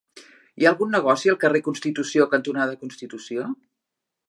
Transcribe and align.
Hi 0.61 0.65
ha 0.65 0.69
algun 0.69 0.91
negoci 0.95 1.31
al 1.33 1.37
carrer 1.43 1.61
Constitució 1.67 2.27
cantonada 2.33 2.81
Constitució? 2.87 3.49